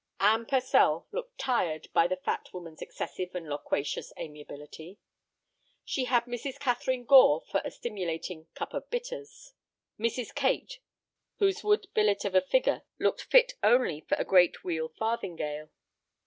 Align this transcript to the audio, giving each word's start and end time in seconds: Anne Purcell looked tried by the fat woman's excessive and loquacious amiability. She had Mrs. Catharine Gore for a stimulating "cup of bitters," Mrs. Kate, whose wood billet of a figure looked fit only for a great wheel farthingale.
Anne 0.19 0.47
Purcell 0.47 1.05
looked 1.11 1.37
tried 1.39 1.87
by 1.93 2.07
the 2.07 2.15
fat 2.15 2.49
woman's 2.53 2.81
excessive 2.81 3.35
and 3.35 3.47
loquacious 3.47 4.11
amiability. 4.19 4.97
She 5.85 6.05
had 6.05 6.25
Mrs. 6.25 6.57
Catharine 6.57 7.05
Gore 7.05 7.41
for 7.51 7.61
a 7.63 7.69
stimulating 7.69 8.47
"cup 8.55 8.73
of 8.73 8.89
bitters," 8.89 9.53
Mrs. 9.99 10.33
Kate, 10.33 10.79
whose 11.37 11.63
wood 11.63 11.85
billet 11.93 12.25
of 12.25 12.33
a 12.33 12.41
figure 12.41 12.81
looked 12.97 13.21
fit 13.25 13.53
only 13.61 14.01
for 14.01 14.15
a 14.15 14.25
great 14.25 14.63
wheel 14.63 14.89
farthingale. 14.89 15.69